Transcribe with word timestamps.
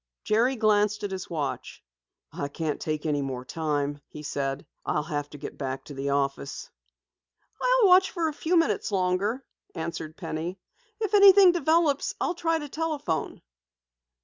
Jerry 0.23 0.55
glanced 0.55 1.03
at 1.03 1.11
his 1.11 1.29
watch. 1.29 1.83
"I 2.33 2.47
can't 2.47 2.81
take 2.81 3.05
any 3.05 3.21
more 3.21 3.45
time," 3.45 4.01
he 4.07 4.23
said. 4.23 4.65
"I'll 4.83 5.03
have 5.03 5.29
to 5.29 5.37
get 5.37 5.59
back 5.59 5.83
to 5.85 5.93
the 5.93 6.09
office." 6.09 6.71
"I'll 7.61 7.87
watch 7.87 8.11
a 8.17 8.33
few 8.33 8.57
minutes 8.57 8.91
longer," 8.91 9.45
answered 9.75 10.17
Penny. 10.17 10.57
"If 10.99 11.13
anything 11.13 11.51
develops 11.51 12.15
I'll 12.19 12.33
try 12.33 12.57
to 12.57 12.67
telephone." 12.67 13.43